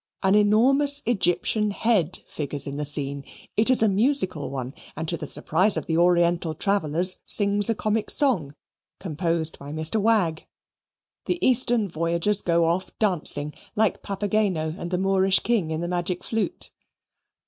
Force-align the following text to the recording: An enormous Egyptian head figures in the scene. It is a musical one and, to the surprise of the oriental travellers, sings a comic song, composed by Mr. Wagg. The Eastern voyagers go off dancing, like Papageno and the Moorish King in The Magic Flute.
An 0.23 0.33
enormous 0.33 1.03
Egyptian 1.05 1.69
head 1.69 2.21
figures 2.25 2.65
in 2.65 2.77
the 2.77 2.85
scene. 2.85 3.23
It 3.55 3.69
is 3.69 3.83
a 3.83 3.87
musical 3.87 4.49
one 4.49 4.73
and, 4.97 5.07
to 5.07 5.15
the 5.15 5.27
surprise 5.27 5.77
of 5.77 5.85
the 5.85 5.95
oriental 5.95 6.55
travellers, 6.55 7.19
sings 7.27 7.69
a 7.69 7.75
comic 7.75 8.09
song, 8.09 8.55
composed 8.99 9.59
by 9.59 9.71
Mr. 9.71 10.01
Wagg. 10.01 10.47
The 11.27 11.37
Eastern 11.45 11.87
voyagers 11.87 12.41
go 12.41 12.65
off 12.65 12.89
dancing, 12.97 13.53
like 13.75 14.01
Papageno 14.01 14.75
and 14.75 14.89
the 14.89 14.97
Moorish 14.97 15.41
King 15.41 15.69
in 15.69 15.81
The 15.81 15.87
Magic 15.87 16.23
Flute. 16.23 16.71